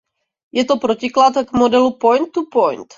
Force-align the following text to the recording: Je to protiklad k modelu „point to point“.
Je 0.51 0.63
to 0.65 0.79
protiklad 0.87 1.37
k 1.47 1.51
modelu 1.63 1.95
„point 2.03 2.33
to 2.37 2.47
point“. 2.59 2.87